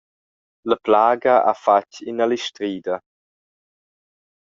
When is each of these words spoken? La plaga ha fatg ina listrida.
La 0.69 0.77
plaga 0.85 1.35
ha 1.49 1.53
fatg 1.65 1.93
ina 2.09 2.25
listrida. 2.33 2.95